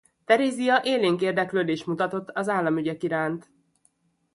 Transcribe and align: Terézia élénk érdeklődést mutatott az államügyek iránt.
Terézia 0.25 0.81
élénk 0.83 1.21
érdeklődést 1.21 1.85
mutatott 1.85 2.29
az 2.29 2.49
államügyek 2.49 3.03
iránt. 3.03 3.49